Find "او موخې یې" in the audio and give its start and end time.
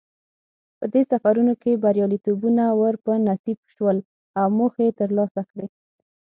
4.39-4.95